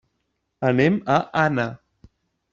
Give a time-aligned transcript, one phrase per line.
[0.69, 1.69] Anem a Anna.